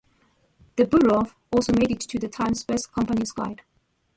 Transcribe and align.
The 0.77 0.87
borough 0.87 1.31
also 1.53 1.73
made 1.73 1.91
it 1.91 1.99
to 1.99 2.17
"The 2.17 2.27
Times 2.27 2.63
Best 2.63 2.91
Companies 2.91 3.33
Guide". 3.33 3.61